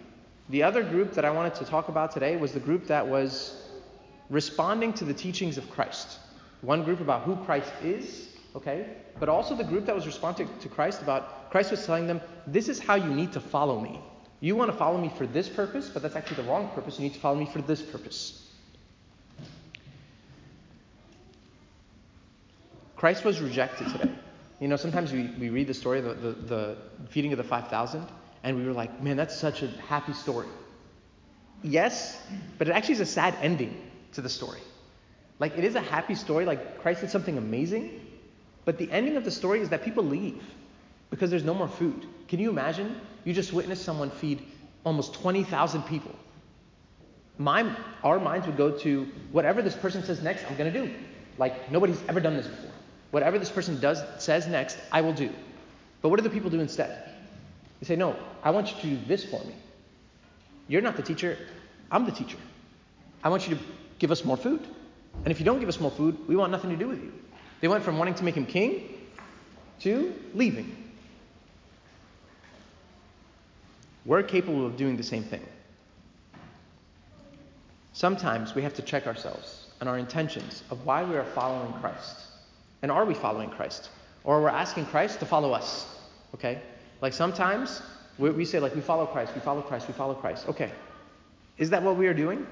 The 0.51 0.65
other 0.65 0.83
group 0.83 1.15
that 1.15 1.25
I 1.25 1.31
wanted 1.31 1.55
to 1.55 1.65
talk 1.65 1.89
about 1.89 2.13
today 2.13 2.37
was 2.37 2.53
the 2.53 2.61
group 2.61 2.87
that 2.89 3.09
was 3.09 3.67
responding 4.29 4.93
to 4.93 5.07
the 5.07 5.15
teachings 5.15 5.57
of 5.57 5.71
Christ. 5.71 6.19
One 6.61 6.85
group 6.85 7.01
about 7.01 7.23
who 7.23 7.37
Christ 7.47 7.73
is, 7.83 8.29
okay? 8.57 8.87
But 9.19 9.29
also 9.29 9.55
the 9.55 9.65
group 9.65 9.87
that 9.87 9.95
was 9.95 10.07
responding 10.07 10.49
to 10.61 10.69
Christ 10.69 11.03
about 11.03 11.51
Christ 11.51 11.71
was 11.71 11.85
telling 11.85 12.07
them, 12.07 12.21
this 12.47 12.69
is 12.69 12.79
how 12.79 12.95
you 12.95 13.11
need 13.11 13.33
to 13.33 13.41
follow 13.41 13.81
me. 13.81 14.01
You 14.41 14.55
want 14.55 14.71
to 14.71 14.77
follow 14.77 14.99
me 14.99 15.11
for 15.17 15.27
this 15.27 15.49
purpose, 15.49 15.89
but 15.89 16.03
that's 16.03 16.15
actually 16.15 16.43
the 16.43 16.49
wrong 16.49 16.69
purpose. 16.75 16.99
You 16.99 17.05
need 17.05 17.15
to 17.15 17.21
follow 17.21 17.37
me 17.37 17.47
for 17.47 17.61
this 17.63 17.83
purpose. 17.83 18.45
Christ 22.97 23.25
was 23.25 23.41
rejected 23.41 23.89
today. 23.89 24.11
You 24.61 24.69
know, 24.69 24.77
sometimes 24.77 25.13
we, 25.13 25.27
we 25.39 25.51
read 25.51 25.69
the 25.69 25.75
story, 25.75 26.01
the, 26.01 26.15
the, 26.15 26.33
the 26.33 26.77
feeding 27.11 27.33
of 27.33 27.39
the 27.39 27.45
5,000, 27.45 28.05
and 28.43 28.57
we 28.57 28.65
were 28.65 28.73
like, 28.73 29.01
man, 29.03 29.17
that's 29.17 29.37
such 29.37 29.63
a 29.63 29.69
happy 29.69 30.13
story. 30.13 30.49
Yes, 31.63 32.21
but 32.59 32.69
it 32.69 32.73
actually 32.73 32.95
is 32.95 33.01
a 33.01 33.07
sad 33.07 33.35
ending 33.41 33.81
to 34.13 34.21
the 34.21 34.29
story. 34.29 34.61
Like, 35.39 35.57
it 35.57 35.65
is 35.65 35.77
a 35.77 35.81
happy 35.81 36.17
story, 36.17 36.45
like 36.45 36.81
Christ 36.81 37.01
did 37.03 37.11
something 37.11 37.39
amazing, 37.39 38.08
but 38.69 38.77
the 38.77 38.93
ending 38.93 39.17
of 39.17 39.25
the 39.25 39.31
story 39.31 39.63
is 39.63 39.71
that 39.71 39.83
people 39.83 40.05
leave 40.05 40.43
because 41.09 41.31
there's 41.31 41.43
no 41.43 41.55
more 41.55 41.69
food. 41.69 42.05
Can 42.29 42.39
you 42.39 42.51
imagine? 42.51 43.01
You 43.25 43.33
just 43.33 43.55
witnessed 43.55 43.83
someone 43.83 44.11
feed 44.11 44.43
almost 44.85 45.15
20,000 45.15 45.85
people. 45.85 46.15
My, 47.39 47.75
our 48.05 48.21
minds 48.21 48.47
would 48.47 48.59
go 48.59 48.71
to 48.71 49.09
whatever 49.33 49.63
this 49.63 49.75
person 49.75 50.03
says 50.05 50.23
next, 50.23 50.45
I'm 50.45 50.55
going 50.59 50.71
to 50.71 50.85
do. 50.87 50.93
Like, 51.39 51.73
nobody's 51.73 51.99
ever 52.11 52.21
done 52.21 52.37
this 52.37 52.47
before. 52.47 52.71
Whatever 53.11 53.39
this 53.39 53.49
person 53.49 53.81
does 53.81 54.03
says 54.23 54.47
next, 54.47 54.77
I 54.93 55.01
will 55.01 55.15
do. 55.15 55.31
But 56.03 56.11
what 56.11 56.17
do 56.19 56.23
the 56.23 56.29
people 56.29 56.51
do 56.51 56.61
instead? 56.61 57.09
They 57.81 57.87
say, 57.87 57.97
No, 57.97 58.17
I 58.43 58.51
want 58.51 58.69
you 58.69 58.83
to 58.83 58.87
do 58.87 58.99
this 59.07 59.25
for 59.25 59.43
me. 59.47 59.55
You're 60.67 60.83
not 60.83 60.95
the 60.95 61.03
teacher, 61.03 61.39
I'm 61.91 62.05
the 62.05 62.13
teacher. 62.13 62.37
I 63.25 63.31
want 63.31 63.49
you 63.49 63.57
to 63.57 63.63
give 63.99 64.11
us 64.11 64.27
more 64.27 64.37
food. 64.37 64.61
And 65.25 65.29
if 65.29 65.41
you 65.41 65.47
don't 65.47 65.59
give 65.59 65.71
us 65.71 65.81
more 65.81 65.91
food, 65.91 66.19
we 66.29 66.37
want 66.37 66.53
nothing 66.53 66.69
to 66.69 66.77
do 66.77 66.89
with 66.89 67.03
you. 67.03 67.15
They 67.61 67.69
went 67.69 67.85
from 67.85 67.99
wanting 67.99 68.15
to 68.15 68.25
make 68.25 68.35
him 68.35 68.47
king 68.47 68.89
to 69.81 70.15
leaving. 70.35 70.91
We're 74.05 74.23
capable 74.23 74.65
of 74.65 74.77
doing 74.77 74.97
the 74.97 75.03
same 75.03 75.23
thing. 75.23 75.45
Sometimes 77.93 78.55
we 78.55 78.63
have 78.63 78.75
to 78.75 78.83
check 78.83 79.07
ourselves 79.07 79.67
and 79.81 79.89
our 79.89 79.99
intentions 79.99 80.63
of 80.71 80.87
why 80.87 81.05
we 81.05 81.17
are 81.17 81.25
following 81.25 81.73
Christ. 81.75 82.17
And 82.83 82.91
are 82.91 83.05
we 83.05 83.15
following 83.15 83.51
Christ? 83.51 83.91
Or 84.25 84.41
we're 84.41 84.49
asking 84.49 84.87
Christ 84.87 85.19
to 85.21 85.27
follow 85.27 85.53
us. 85.53 85.87
Okay? 86.35 86.61
Like 87.01 87.13
sometimes 87.13 87.83
we, 88.19 88.31
we 88.31 88.45
say, 88.45 88.61
like, 88.61 88.75
we 88.75 88.81
follow 88.81 89.07
Christ, 89.07 89.35
we 89.35 89.41
follow 89.41 89.63
Christ, 89.63 89.89
we 89.89 89.95
follow 89.95 90.15
Christ. 90.15 90.49
Okay. 90.49 90.71
Is 91.57 91.71
that 91.71 91.83
what 91.83 91.97
we 91.97 92.07
are 92.07 92.15
doing? 92.15 92.47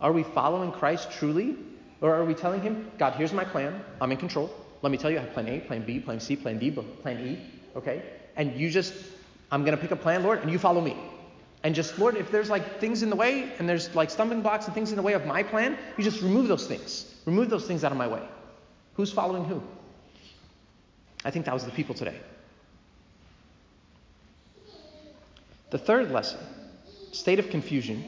Are 0.00 0.12
we 0.12 0.22
following 0.22 0.72
Christ 0.72 1.10
truly? 1.12 1.56
Or 2.02 2.14
are 2.14 2.24
we 2.24 2.34
telling 2.34 2.60
him, 2.60 2.90
God, 2.98 3.14
here's 3.14 3.32
my 3.32 3.44
plan. 3.44 3.82
I'm 4.00 4.10
in 4.12 4.18
control. 4.18 4.50
Let 4.82 4.90
me 4.90 4.98
tell 4.98 5.10
you, 5.10 5.18
I 5.18 5.20
have 5.22 5.32
plan 5.32 5.48
A, 5.48 5.60
plan 5.60 5.84
B, 5.86 6.00
plan 6.00 6.18
C, 6.20 6.36
plan 6.36 6.58
D, 6.58 6.70
plan 6.70 7.26
E. 7.26 7.38
Okay? 7.76 8.02
And 8.36 8.54
you 8.60 8.68
just, 8.68 8.92
I'm 9.50 9.64
going 9.64 9.76
to 9.76 9.80
pick 9.80 9.92
a 9.92 9.96
plan, 9.96 10.24
Lord, 10.24 10.40
and 10.42 10.50
you 10.50 10.58
follow 10.58 10.80
me. 10.80 10.96
And 11.62 11.76
just, 11.76 11.96
Lord, 11.98 12.16
if 12.16 12.32
there's 12.32 12.50
like 12.50 12.80
things 12.80 13.04
in 13.04 13.10
the 13.10 13.14
way 13.14 13.52
and 13.58 13.68
there's 13.68 13.94
like 13.94 14.10
stumbling 14.10 14.42
blocks 14.42 14.66
and 14.66 14.74
things 14.74 14.90
in 14.90 14.96
the 14.96 15.02
way 15.02 15.12
of 15.12 15.26
my 15.26 15.44
plan, 15.44 15.78
you 15.96 16.02
just 16.02 16.20
remove 16.20 16.48
those 16.48 16.66
things. 16.66 17.14
Remove 17.24 17.48
those 17.48 17.66
things 17.66 17.84
out 17.84 17.92
of 17.92 17.98
my 17.98 18.08
way. 18.08 18.22
Who's 18.94 19.12
following 19.12 19.44
who? 19.44 19.62
I 21.24 21.30
think 21.30 21.44
that 21.46 21.54
was 21.54 21.64
the 21.64 21.70
people 21.70 21.94
today. 21.94 22.16
The 25.70 25.78
third 25.78 26.10
lesson 26.10 26.40
state 27.12 27.38
of 27.38 27.48
confusion. 27.50 28.04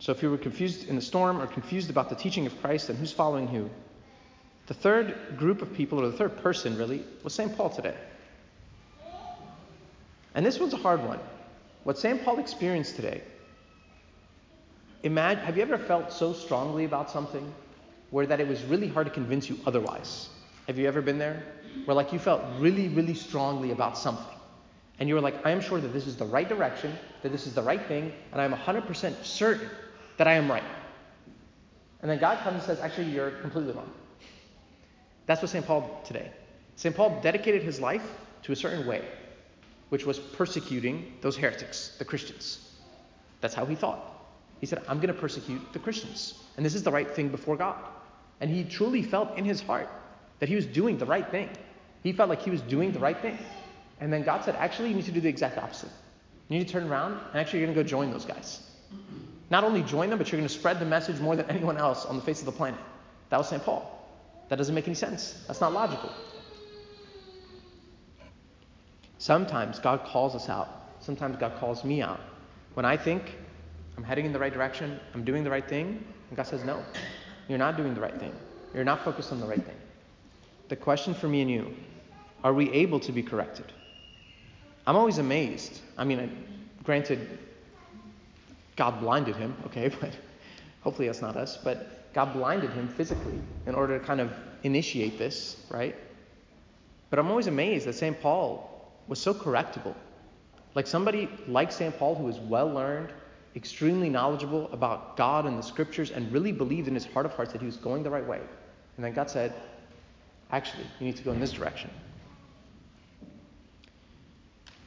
So 0.00 0.12
if 0.12 0.22
you 0.22 0.30
were 0.30 0.38
confused 0.38 0.88
in 0.88 0.96
the 0.96 1.02
storm 1.02 1.40
or 1.40 1.46
confused 1.46 1.90
about 1.90 2.08
the 2.08 2.14
teaching 2.14 2.46
of 2.46 2.58
Christ, 2.62 2.88
then 2.88 2.96
who's 2.96 3.12
following 3.12 3.46
who? 3.46 3.68
The 4.66 4.72
third 4.72 5.36
group 5.36 5.60
of 5.60 5.74
people, 5.74 6.00
or 6.00 6.08
the 6.08 6.16
third 6.16 6.38
person 6.38 6.78
really, 6.78 7.04
was 7.22 7.34
St. 7.34 7.54
Paul 7.54 7.68
today. 7.68 7.94
And 10.34 10.44
this 10.44 10.58
one's 10.58 10.72
a 10.72 10.78
hard 10.78 11.04
one. 11.04 11.20
What 11.84 11.98
St. 11.98 12.24
Paul 12.24 12.38
experienced 12.38 12.96
today, 12.96 13.20
imagine, 15.02 15.44
have 15.44 15.58
you 15.58 15.62
ever 15.62 15.76
felt 15.76 16.12
so 16.12 16.32
strongly 16.32 16.86
about 16.86 17.10
something 17.10 17.52
where 18.08 18.26
that 18.26 18.40
it 18.40 18.48
was 18.48 18.62
really 18.64 18.88
hard 18.88 19.06
to 19.06 19.12
convince 19.12 19.50
you 19.50 19.58
otherwise? 19.66 20.30
Have 20.66 20.78
you 20.78 20.88
ever 20.88 21.02
been 21.02 21.18
there? 21.18 21.42
Where 21.84 21.94
like 21.94 22.10
you 22.10 22.18
felt 22.18 22.42
really, 22.58 22.88
really 22.88 23.14
strongly 23.14 23.70
about 23.70 23.98
something. 23.98 24.38
And 24.98 25.10
you 25.10 25.14
were 25.14 25.20
like, 25.20 25.44
I 25.44 25.50
am 25.50 25.60
sure 25.60 25.78
that 25.78 25.92
this 25.92 26.06
is 26.06 26.16
the 26.16 26.24
right 26.24 26.48
direction, 26.48 26.96
that 27.22 27.32
this 27.32 27.46
is 27.46 27.54
the 27.54 27.62
right 27.62 27.84
thing, 27.86 28.12
and 28.32 28.40
I 28.40 28.44
am 28.44 28.52
100% 28.54 29.24
certain 29.24 29.68
that 30.20 30.28
I 30.28 30.34
am 30.34 30.50
right. 30.50 30.62
And 32.02 32.10
then 32.10 32.18
God 32.18 32.40
comes 32.40 32.56
and 32.56 32.62
says, 32.62 32.78
actually, 32.80 33.06
you're 33.06 33.30
completely 33.30 33.72
wrong. 33.72 33.90
That's 35.24 35.40
what 35.40 35.50
St. 35.50 35.64
Paul 35.64 35.80
did 35.80 36.04
today. 36.04 36.30
St. 36.76 36.94
Paul 36.94 37.18
dedicated 37.22 37.62
his 37.62 37.80
life 37.80 38.02
to 38.42 38.52
a 38.52 38.56
certain 38.56 38.86
way, 38.86 39.02
which 39.88 40.04
was 40.04 40.18
persecuting 40.18 41.14
those 41.22 41.38
heretics, 41.38 41.96
the 41.98 42.04
Christians. 42.04 42.70
That's 43.40 43.54
how 43.54 43.64
he 43.64 43.74
thought. 43.74 44.26
He 44.60 44.66
said, 44.66 44.82
I'm 44.88 44.98
going 44.98 45.14
to 45.14 45.18
persecute 45.18 45.62
the 45.72 45.78
Christians. 45.78 46.34
And 46.58 46.66
this 46.66 46.74
is 46.74 46.82
the 46.82 46.92
right 46.92 47.10
thing 47.10 47.30
before 47.30 47.56
God. 47.56 47.82
And 48.42 48.50
he 48.50 48.64
truly 48.64 49.02
felt 49.02 49.38
in 49.38 49.46
his 49.46 49.62
heart 49.62 49.88
that 50.40 50.50
he 50.50 50.54
was 50.54 50.66
doing 50.66 50.98
the 50.98 51.06
right 51.06 51.30
thing. 51.30 51.48
He 52.02 52.12
felt 52.12 52.28
like 52.28 52.42
he 52.42 52.50
was 52.50 52.60
doing 52.60 52.92
the 52.92 53.00
right 53.00 53.18
thing. 53.22 53.38
And 54.00 54.12
then 54.12 54.22
God 54.22 54.44
said, 54.44 54.54
actually, 54.56 54.90
you 54.90 54.96
need 54.96 55.06
to 55.06 55.12
do 55.12 55.22
the 55.22 55.30
exact 55.30 55.56
opposite. 55.56 55.88
You 56.50 56.58
need 56.58 56.66
to 56.66 56.72
turn 56.74 56.90
around 56.90 57.12
and 57.32 57.40
actually 57.40 57.60
you're 57.60 57.68
going 57.68 57.78
to 57.78 57.82
go 57.84 57.88
join 57.88 58.10
those 58.10 58.26
guys. 58.26 58.60
Not 59.50 59.64
only 59.64 59.82
join 59.82 60.10
them, 60.10 60.18
but 60.18 60.30
you're 60.30 60.38
going 60.38 60.48
to 60.48 60.54
spread 60.54 60.78
the 60.78 60.86
message 60.86 61.20
more 61.20 61.34
than 61.36 61.50
anyone 61.50 61.76
else 61.76 62.06
on 62.06 62.16
the 62.16 62.22
face 62.22 62.38
of 62.38 62.46
the 62.46 62.52
planet. 62.52 62.80
That 63.30 63.36
was 63.36 63.48
St. 63.48 63.62
Paul. 63.62 63.96
That 64.48 64.56
doesn't 64.56 64.74
make 64.74 64.86
any 64.86 64.94
sense. 64.94 65.44
That's 65.46 65.60
not 65.60 65.72
logical. 65.72 66.10
Sometimes 69.18 69.78
God 69.78 70.04
calls 70.04 70.34
us 70.34 70.48
out. 70.48 70.68
Sometimes 71.00 71.36
God 71.36 71.56
calls 71.58 71.84
me 71.84 72.00
out. 72.00 72.20
When 72.74 72.84
I 72.84 72.96
think 72.96 73.36
I'm 73.96 74.04
heading 74.04 74.24
in 74.24 74.32
the 74.32 74.38
right 74.38 74.52
direction, 74.52 74.98
I'm 75.14 75.24
doing 75.24 75.44
the 75.44 75.50
right 75.50 75.68
thing, 75.68 76.04
and 76.28 76.36
God 76.36 76.46
says, 76.46 76.64
no, 76.64 76.82
you're 77.48 77.58
not 77.58 77.76
doing 77.76 77.94
the 77.94 78.00
right 78.00 78.18
thing. 78.18 78.32
You're 78.72 78.84
not 78.84 79.04
focused 79.04 79.32
on 79.32 79.40
the 79.40 79.46
right 79.46 79.62
thing. 79.62 79.76
The 80.68 80.76
question 80.76 81.14
for 81.14 81.28
me 81.28 81.42
and 81.42 81.50
you 81.50 81.74
are 82.42 82.54
we 82.54 82.70
able 82.70 83.00
to 83.00 83.12
be 83.12 83.22
corrected? 83.22 83.66
I'm 84.86 84.96
always 84.96 85.18
amazed. 85.18 85.80
I 85.98 86.04
mean, 86.04 86.64
granted, 86.84 87.38
God 88.80 88.98
blinded 88.98 89.36
him, 89.36 89.54
okay, 89.66 89.88
but 90.00 90.16
hopefully 90.80 91.06
that's 91.06 91.20
not 91.20 91.36
us. 91.36 91.58
But 91.62 92.14
God 92.14 92.32
blinded 92.32 92.70
him 92.70 92.88
physically 92.88 93.38
in 93.66 93.74
order 93.74 93.98
to 93.98 94.02
kind 94.02 94.22
of 94.22 94.32
initiate 94.62 95.18
this, 95.18 95.62
right? 95.68 95.94
But 97.10 97.18
I'm 97.18 97.28
always 97.28 97.46
amazed 97.46 97.86
that 97.86 97.92
St. 97.92 98.18
Paul 98.22 98.90
was 99.06 99.20
so 99.20 99.34
correctable. 99.34 99.94
Like 100.74 100.86
somebody 100.86 101.28
like 101.46 101.72
St. 101.72 101.94
Paul 101.98 102.14
who 102.14 102.24
was 102.24 102.38
well 102.38 102.72
learned, 102.72 103.10
extremely 103.54 104.08
knowledgeable 104.08 104.72
about 104.72 105.14
God 105.14 105.44
and 105.44 105.58
the 105.58 105.62
scriptures, 105.62 106.10
and 106.10 106.32
really 106.32 106.52
believed 106.52 106.88
in 106.88 106.94
his 106.94 107.04
heart 107.04 107.26
of 107.26 107.32
hearts 107.32 107.52
that 107.52 107.60
he 107.60 107.66
was 107.66 107.76
going 107.76 108.02
the 108.02 108.08
right 108.08 108.26
way. 108.26 108.40
And 108.96 109.04
then 109.04 109.12
God 109.12 109.28
said, 109.28 109.52
actually, 110.52 110.86
you 111.00 111.06
need 111.06 111.18
to 111.18 111.22
go 111.22 111.32
in 111.32 111.40
this 111.40 111.52
direction. 111.52 111.90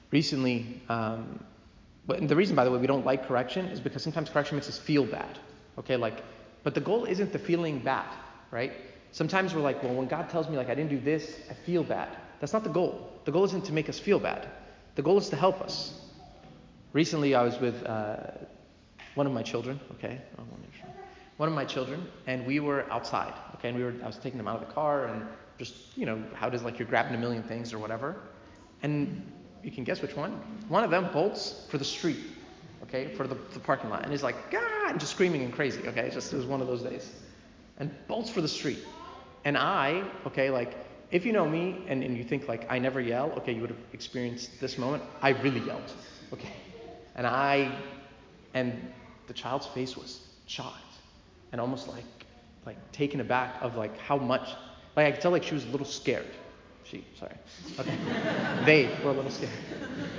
Recently, 0.09 0.81
um, 0.89 1.43
but 2.05 2.27
the 2.27 2.35
reason, 2.35 2.55
by 2.55 2.65
the 2.65 2.71
way, 2.71 2.79
we 2.79 2.87
don't 2.87 3.05
like 3.05 3.27
correction 3.27 3.65
is 3.67 3.79
because 3.79 4.03
sometimes 4.03 4.29
correction 4.29 4.57
makes 4.57 4.67
us 4.67 4.77
feel 4.77 5.05
bad. 5.05 5.39
Okay, 5.77 5.95
like, 5.95 6.21
but 6.63 6.75
the 6.75 6.81
goal 6.81 7.05
isn't 7.05 7.31
the 7.31 7.39
feeling 7.39 7.79
bad, 7.79 8.07
right? 8.51 8.73
Sometimes 9.11 9.53
we're 9.53 9.61
like, 9.61 9.81
well, 9.83 9.93
when 9.93 10.07
God 10.07 10.29
tells 10.29 10.49
me 10.49 10.57
like 10.57 10.69
I 10.69 10.75
didn't 10.75 10.89
do 10.89 10.99
this, 10.99 11.39
I 11.49 11.53
feel 11.53 11.83
bad. 11.83 12.09
That's 12.39 12.53
not 12.53 12.63
the 12.63 12.69
goal. 12.69 13.09
The 13.25 13.31
goal 13.31 13.45
isn't 13.45 13.65
to 13.65 13.73
make 13.73 13.87
us 13.87 13.99
feel 13.99 14.19
bad. 14.19 14.49
The 14.95 15.01
goal 15.01 15.17
is 15.17 15.29
to 15.29 15.35
help 15.35 15.61
us. 15.61 15.99
Recently, 16.91 17.35
I 17.35 17.43
was 17.43 17.59
with 17.59 17.83
uh, 17.85 18.17
one 19.15 19.25
of 19.25 19.33
my 19.33 19.43
children. 19.43 19.79
Okay, 19.95 20.21
one 21.37 21.49
of 21.49 21.55
my 21.55 21.65
children, 21.65 22.07
and 22.27 22.45
we 22.45 22.59
were 22.59 22.85
outside. 22.91 23.33
Okay, 23.55 23.69
and 23.69 23.77
we 23.77 23.83
were 23.83 23.93
I 24.03 24.07
was 24.07 24.17
taking 24.17 24.37
them 24.37 24.47
out 24.47 24.61
of 24.61 24.67
the 24.67 24.73
car 24.73 25.07
and 25.07 25.25
just 25.57 25.97
you 25.97 26.05
know 26.05 26.21
how 26.33 26.49
does 26.49 26.63
like 26.63 26.77
you're 26.77 26.87
grabbing 26.87 27.15
a 27.15 27.17
million 27.17 27.43
things 27.43 27.73
or 27.73 27.79
whatever, 27.79 28.15
and 28.83 29.31
you 29.63 29.71
can 29.71 29.83
guess 29.83 30.01
which 30.01 30.15
one. 30.15 30.31
One 30.67 30.83
of 30.83 30.91
them 30.91 31.09
bolts 31.11 31.65
for 31.69 31.77
the 31.77 31.85
street, 31.85 32.19
okay, 32.83 33.13
for 33.15 33.27
the, 33.27 33.35
the 33.53 33.59
parking 33.59 33.89
lot, 33.89 34.03
and 34.03 34.11
he's 34.11 34.23
like, 34.23 34.35
ah, 34.53 34.89
and 34.89 34.99
just 34.99 35.11
screaming 35.11 35.43
and 35.43 35.53
crazy, 35.53 35.87
okay, 35.87 36.07
it 36.07 36.13
just 36.13 36.33
it 36.33 36.37
was 36.37 36.45
one 36.45 36.61
of 36.61 36.67
those 36.67 36.81
days, 36.81 37.09
and 37.77 37.91
bolts 38.07 38.29
for 38.29 38.41
the 38.41 38.47
street. 38.47 38.79
And 39.45 39.57
I, 39.57 40.03
okay, 40.27 40.49
like 40.49 40.75
if 41.11 41.25
you 41.25 41.33
know 41.33 41.47
me 41.47 41.83
and, 41.87 42.03
and 42.03 42.17
you 42.17 42.23
think 42.23 42.47
like 42.47 42.65
I 42.69 42.79
never 42.79 42.99
yell, 42.99 43.31
okay, 43.37 43.53
you 43.53 43.61
would 43.61 43.69
have 43.69 43.79
experienced 43.93 44.59
this 44.59 44.77
moment. 44.77 45.03
I 45.21 45.29
really 45.29 45.61
yelled, 45.61 45.91
okay, 46.33 46.53
and 47.15 47.25
I, 47.27 47.75
and 48.53 48.93
the 49.27 49.33
child's 49.33 49.67
face 49.67 49.95
was 49.95 50.21
shocked 50.45 50.79
and 51.51 51.61
almost 51.61 51.87
like 51.87 52.03
like 52.65 52.91
taken 52.91 53.19
aback 53.19 53.61
of 53.61 53.75
like 53.75 53.97
how 53.99 54.17
much, 54.17 54.49
like 54.95 55.07
I 55.07 55.11
could 55.11 55.21
tell 55.21 55.31
like 55.31 55.43
she 55.43 55.53
was 55.53 55.65
a 55.65 55.69
little 55.69 55.85
scared 55.85 56.25
she, 56.85 57.03
sorry. 57.17 57.35
Okay. 57.79 57.97
they 58.65 58.89
were 59.03 59.11
a 59.11 59.13
little 59.13 59.31
scared. 59.31 59.51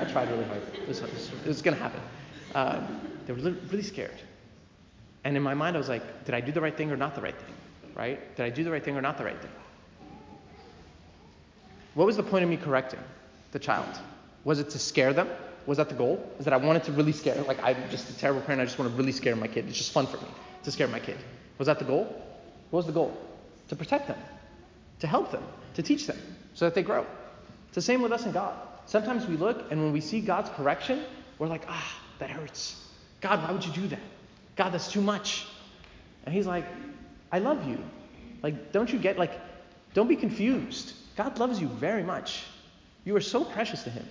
I 0.01 0.05
tried 0.05 0.31
really 0.31 0.45
hard. 0.45 0.63
It 0.75 0.89
was, 0.89 1.03
was 1.47 1.63
going 1.63 1.77
to 1.77 1.83
happen. 1.83 2.01
Uh, 2.55 2.87
they 3.27 3.33
were 3.33 3.51
really 3.71 3.83
scared. 3.83 4.21
And 5.25 5.37
in 5.37 5.43
my 5.43 5.55
mind, 5.55 5.77
I 5.77 5.79
was 5.79 5.89
like, 5.89 6.25
did 6.25 6.35
I 6.35 6.41
do 6.41 6.53
the 6.53 6.61
right 6.61 6.77
thing 6.77 6.91
or 6.91 6.97
not 6.97 7.15
the 7.15 7.21
right 7.21 7.35
thing? 7.37 7.55
Right? 7.95 8.37
Did 8.37 8.47
I 8.47 8.51
do 8.51 8.65
the 8.65 8.71
right 8.71 8.85
thing 8.85 8.97
or 8.97 9.03
not 9.03 9.19
the 9.19 9.25
right 9.25 9.41
thing? 9.41 9.51
What 11.95 12.07
was 12.07 12.17
the 12.17 12.23
point 12.23 12.45
of 12.45 12.51
me 12.51 12.57
correcting 12.57 13.01
the 13.53 13.59
child? 13.59 13.89
Was 14.45 14.59
it 14.59 14.71
to 14.71 14.79
scare 14.79 15.13
them? 15.13 15.29
Was 15.67 15.79
that 15.79 15.89
the 15.89 15.95
goal? 15.95 16.29
Is 16.39 16.45
that 16.45 16.53
I 16.53 16.57
wanted 16.59 16.85
to 16.85 16.93
really 16.93 17.13
scare, 17.13 17.41
like 17.43 17.63
I'm 17.63 17.77
just 17.91 18.11
a 18.11 18.19
terrible 18.19 18.43
parent, 18.43 18.61
I 18.61 18.65
just 18.65 18.79
want 18.79 18.91
to 18.91 18.97
really 18.97 19.13
scare 19.13 19.37
my 19.37 19.47
kid. 19.47 19.67
It's 19.69 19.79
just 19.79 19.93
fun 19.93 20.07
for 20.07 20.19
me 20.19 20.27
to 20.65 20.71
scare 20.71 20.89
my 20.89 21.01
kid. 21.01 21.17
Was 21.59 21.67
that 21.67 21.79
the 21.79 21.85
goal? 21.85 22.05
What 22.71 22.79
was 22.79 22.87
the 22.87 22.93
goal? 22.93 23.17
To 23.69 23.77
protect 23.77 24.09
them, 24.09 24.19
to 24.99 25.07
help 25.07 25.31
them, 25.31 25.45
to 25.75 25.83
teach 25.83 26.07
them 26.07 26.19
so 26.55 26.65
that 26.65 26.75
they 26.75 26.83
grow. 26.83 27.07
It's 27.67 27.75
the 27.75 27.83
same 27.83 28.03
with 28.03 28.13
us 28.13 28.25
and 28.25 28.33
God. 28.33 28.55
Sometimes 28.87 29.27
we 29.27 29.37
look 29.37 29.71
and 29.71 29.83
when 29.83 29.93
we 29.93 30.01
see 30.01 30.21
God's 30.21 30.51
correction, 30.51 31.03
we're 31.39 31.49
like, 31.49 31.65
ah, 31.69 32.01
that 32.19 32.31
hurts. 32.31 32.81
God, 33.21 33.43
why 33.43 33.53
would 33.53 33.65
you 33.65 33.73
do 33.73 33.89
that? 33.89 34.01
God, 34.57 34.71
that's 34.71 34.91
too 34.91 35.01
much. 35.01 35.47
And 36.25 36.35
He's 36.35 36.47
like, 36.47 36.65
I 37.33 37.41
love 37.41 37.67
you. 37.69 37.79
Like, 38.43 38.73
don't 38.73 38.93
you 38.93 38.99
get, 38.99 39.19
like, 39.19 39.33
don't 39.95 40.09
be 40.09 40.17
confused. 40.17 40.93
God 41.17 41.39
loves 41.39 41.61
you 41.61 41.69
very 41.69 42.03
much. 42.03 42.45
You 43.05 43.17
are 43.17 43.21
so 43.21 43.45
precious 43.45 43.83
to 43.85 43.91
Him. 43.91 44.07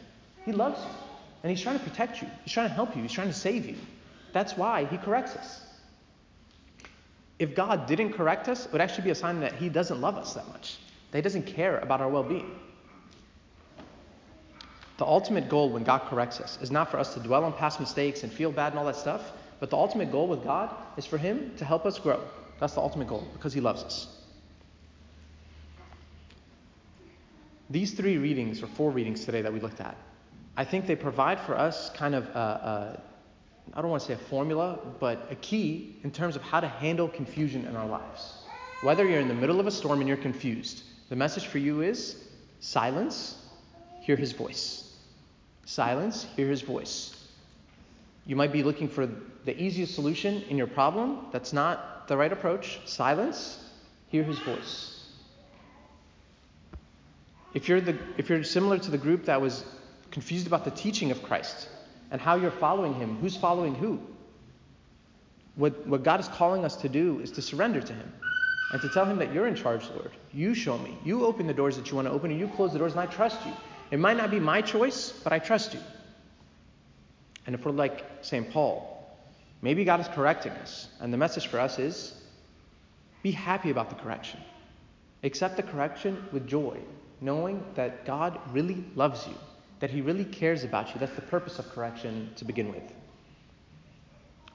He 0.45 0.51
loves 0.51 0.81
you. 0.83 0.91
And 1.43 1.50
He's 1.50 1.62
trying 1.62 1.79
to 1.79 1.83
protect 1.83 2.21
you, 2.21 2.27
He's 2.43 2.53
trying 2.53 2.67
to 2.69 2.73
help 2.73 2.95
you, 2.95 3.01
He's 3.01 3.12
trying 3.12 3.27
to 3.27 3.33
save 3.33 3.65
you. 3.65 3.75
That's 4.33 4.57
why 4.57 4.85
He 4.85 4.97
corrects 4.97 5.35
us. 5.35 5.62
If 7.39 7.55
God 7.55 7.85
didn't 7.85 8.13
correct 8.13 8.50
us, 8.50 8.65
it 8.65 8.71
would 8.71 8.81
actually 8.81 9.05
be 9.05 9.09
a 9.12 9.15
sign 9.15 9.39
that 9.41 9.53
He 9.53 9.69
doesn't 9.69 10.01
love 10.01 10.15
us 10.15 10.33
that 10.33 10.47
much 10.50 10.77
that 11.13 11.20
He 11.20 11.22
doesn't 11.22 11.46
care 11.46 11.77
about 11.77 12.01
our 12.01 12.10
well 12.10 12.24
being. 12.24 12.60
The 14.98 15.05
ultimate 15.05 15.48
goal 15.48 15.70
when 15.70 15.84
God 15.84 16.00
corrects 16.10 16.39
us 16.39 16.58
is 16.60 16.72
not 16.72 16.89
for 16.89 16.98
us 16.98 17.13
to 17.13 17.20
dwell 17.20 17.43
on 17.43 17.53
past 17.53 17.79
mistakes 17.79 18.24
and 18.24 18.34
feel 18.34 18.51
bad 18.51 18.74
and 18.74 18.79
all 18.79 18.86
that 18.86 18.96
stuff, 18.96 19.32
but 19.60 19.70
the 19.70 19.77
ultimate 19.77 20.12
goal 20.12 20.27
with 20.27 20.43
God 20.43 20.75
is 20.98 21.05
for 21.05 21.20
Him 21.20 21.53
to 21.58 21.65
help 21.65 21.86
us 21.86 22.00
grow. 22.00 22.20
That's 22.60 22.74
the 22.74 22.82
ultimate 22.82 23.08
goal 23.08 23.27
because 23.34 23.53
He 23.53 23.62
loves 23.62 23.84
us. 23.84 24.08
These 27.70 27.93
three 27.93 28.17
readings, 28.17 28.63
or 28.63 28.67
four 28.67 28.89
readings 28.89 29.24
today 29.24 29.43
that 29.43 29.53
we 29.53 29.60
looked 29.60 29.82
at, 29.82 29.96
I 30.58 30.65
think 30.65 30.88
they 30.88 30.96
provide 30.96 31.39
for 31.39 31.55
us 31.55 31.91
kind 31.91 32.15
of 32.15 32.25
a, 32.29 33.00
a 33.00 33.01
I 33.75 33.82
don't 33.84 33.91
want 33.91 34.01
to 34.01 34.08
say 34.08 34.13
a 34.13 34.29
formula, 34.29 34.79
but 35.00 35.27
a 35.29 35.36
key 35.36 35.96
in 36.03 36.10
terms 36.10 36.36
of 36.36 36.41
how 36.41 36.60
to 36.60 36.67
handle 36.67 37.08
confusion 37.08 37.65
in 37.67 37.75
our 37.75 37.88
lives. 37.88 38.34
Whether 38.82 39.08
you're 39.08 39.20
in 39.20 39.27
the 39.27 39.36
middle 39.36 39.60
of 39.60 39.67
a 39.67 39.72
storm 39.72 40.00
and 40.00 40.08
you're 40.08 40.17
confused, 40.17 40.84
the 41.10 41.15
message 41.15 41.48
for 41.48 41.57
you 41.57 41.81
is 41.81 42.15
silence, 42.60 43.38
hear 44.01 44.15
his 44.15 44.31
voice. 44.31 44.91
Silence, 45.65 46.25
hear 46.36 46.48
his 46.48 46.62
voice. 46.62 47.15
You 48.25 48.36
might 48.36 48.51
be 48.51 48.63
looking 48.63 48.88
for 48.88 49.07
the 49.45 49.62
easiest 49.62 49.95
solution 49.95 50.43
in 50.43 50.57
your 50.57 50.67
problem. 50.67 51.27
That's 51.31 51.53
not 51.53 52.07
the 52.07 52.15
right 52.15 52.31
approach. 52.31 52.79
Silence, 52.86 53.60
hear 54.07 54.24
his 54.24 54.39
voice. 54.39 55.07
If 57.53 57.67
you're, 57.69 57.81
the, 57.81 57.98
if 58.17 58.29
you're 58.29 58.43
similar 58.43 58.79
to 58.79 58.91
the 58.91 58.98
group 58.98 59.25
that 59.25 59.39
was 59.41 59.63
confused 60.10 60.48
about 60.48 60.65
the 60.65 60.72
teaching 60.72 61.12
of 61.12 61.22
Christ 61.22 61.67
and 62.12 62.19
how 62.19 62.36
you're 62.36 62.51
following 62.51 62.93
him, 62.95 63.17
who's 63.17 63.36
following 63.36 63.75
who? 63.75 64.00
What, 65.55 65.86
what 65.86 66.03
God 66.03 66.19
is 66.19 66.27
calling 66.29 66.65
us 66.65 66.77
to 66.77 66.89
do 66.89 67.19
is 67.19 67.31
to 67.31 67.41
surrender 67.41 67.81
to 67.81 67.93
him 67.93 68.12
and 68.73 68.81
to 68.81 68.89
tell 68.89 69.05
him 69.05 69.19
that 69.19 69.31
you're 69.31 69.45
in 69.45 69.53
charge, 69.53 69.87
Lord. 69.91 70.09
You 70.33 70.55
show 70.55 70.79
me. 70.79 70.97
You 71.05 71.25
open 71.25 71.45
the 71.45 71.53
doors 71.53 71.77
that 71.77 71.91
you 71.91 71.95
want 71.95 72.07
to 72.07 72.11
open, 72.11 72.31
and 72.31 72.39
you 72.39 72.47
close 72.47 72.73
the 72.73 72.79
doors, 72.79 72.93
and 72.93 73.01
I 73.01 73.05
trust 73.05 73.45
you. 73.45 73.53
It 73.91 73.99
might 73.99 74.17
not 74.17 74.31
be 74.31 74.39
my 74.39 74.63
choice, 74.63 75.11
but 75.23 75.31
I 75.31 75.37
trust 75.37 75.75
you. 75.75 75.79
And 77.45 77.53
if 77.53 77.63
we're 77.63 77.71
like 77.71 78.03
St. 78.23 78.49
Paul, 78.49 79.15
maybe 79.61 79.85
God 79.85 79.99
is 79.99 80.07
correcting 80.07 80.53
us, 80.53 80.87
and 80.99 81.13
the 81.13 81.17
message 81.17 81.45
for 81.45 81.59
us 81.59 81.77
is 81.77 82.15
be 83.21 83.29
happy 83.29 83.69
about 83.69 83.91
the 83.91 83.95
correction. 83.95 84.39
Accept 85.21 85.55
the 85.55 85.63
correction 85.63 86.25
with 86.31 86.47
joy, 86.47 86.79
knowing 87.21 87.63
that 87.75 88.07
God 88.07 88.39
really 88.53 88.83
loves 88.95 89.27
you, 89.27 89.35
that 89.81 89.91
He 89.91 90.01
really 90.01 90.25
cares 90.25 90.63
about 90.63 90.95
you. 90.95 90.99
That's 90.99 91.15
the 91.15 91.21
purpose 91.21 91.59
of 91.59 91.69
correction 91.69 92.31
to 92.37 92.43
begin 92.43 92.71
with. 92.71 92.91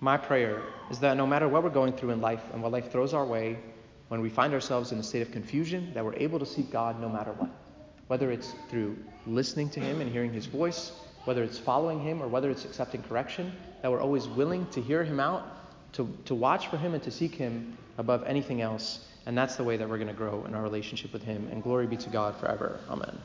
My 0.01 0.17
prayer 0.17 0.61
is 0.91 0.99
that 0.99 1.17
no 1.17 1.27
matter 1.27 1.47
what 1.47 1.63
we're 1.63 1.71
going 1.71 1.93
through 1.93 2.11
in 2.11 2.21
life 2.21 2.43
and 2.53 2.65
what 2.65 2.73
life 2.73 2.91
throws 2.91 3.15
our 3.15 3.25
way, 3.25 3.59
when 4.09 4.21
we 4.21 4.31
find 4.31 4.55
ourselves 4.55 4.93
in 4.93 4.99
a 4.99 5.03
state 5.03 5.23
of 5.23 5.31
confusion, 5.31 5.91
that 5.95 6.05
we're 6.05 6.15
able 6.17 6.39
to 6.39 6.47
seek 6.47 6.71
God 6.71 7.01
no 7.01 7.09
matter 7.09 7.33
what. 7.33 7.51
Whether 8.09 8.31
it's 8.31 8.55
through 8.71 8.97
listening 9.27 9.69
to 9.71 9.81
Him 9.81 10.01
and 10.01 10.11
hearing 10.11 10.33
His 10.33 10.47
voice, 10.47 10.93
whether 11.25 11.43
it's 11.43 11.59
following 11.59 12.01
Him 12.01 12.23
or 12.23 12.29
whether 12.29 12.51
it's 12.51 12.65
accepting 12.65 13.03
correction, 13.03 13.53
that 13.83 13.91
we're 13.91 14.01
always 14.01 14.27
willing 14.27 14.67
to 14.71 14.81
hear 14.81 15.05
Him 15.05 15.21
out, 15.21 15.47
to, 15.93 16.09
to 16.25 16.35
watch 16.35 16.69
for 16.69 16.79
Him, 16.79 16.95
and 16.95 17.03
to 17.03 17.11
seek 17.11 17.35
Him 17.35 17.77
above 17.99 18.25
anything 18.25 18.63
else. 18.63 19.05
And 19.27 19.37
that's 19.37 19.57
the 19.57 19.65
way 19.65 19.77
that 19.77 19.87
we're 19.87 19.99
going 19.99 20.09
to 20.09 20.15
grow 20.15 20.45
in 20.47 20.55
our 20.55 20.63
relationship 20.63 21.13
with 21.13 21.23
Him. 21.23 21.49
And 21.53 21.63
glory 21.63 21.87
be 21.87 21.99
to 21.99 22.09
God 22.09 22.35
forever. 22.37 22.81
Amen. 22.89 23.19